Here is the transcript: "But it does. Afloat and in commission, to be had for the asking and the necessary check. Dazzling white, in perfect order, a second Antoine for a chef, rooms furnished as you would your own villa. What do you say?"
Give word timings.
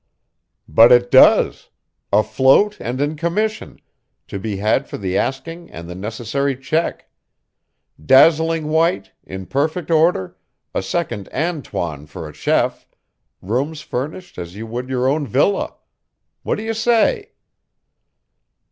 "But 0.67 0.91
it 0.91 1.11
does. 1.11 1.69
Afloat 2.11 2.75
and 2.79 2.99
in 2.99 3.15
commission, 3.15 3.79
to 4.29 4.39
be 4.39 4.57
had 4.57 4.87
for 4.89 4.97
the 4.97 5.15
asking 5.15 5.69
and 5.69 5.87
the 5.87 5.93
necessary 5.93 6.57
check. 6.57 7.07
Dazzling 8.03 8.69
white, 8.69 9.11
in 9.23 9.45
perfect 9.45 9.91
order, 9.91 10.37
a 10.73 10.81
second 10.81 11.29
Antoine 11.31 12.07
for 12.07 12.27
a 12.27 12.33
chef, 12.33 12.87
rooms 13.43 13.81
furnished 13.81 14.39
as 14.39 14.55
you 14.55 14.65
would 14.65 14.89
your 14.89 15.07
own 15.07 15.27
villa. 15.27 15.75
What 16.41 16.55
do 16.55 16.63
you 16.63 16.73
say?" 16.73 17.33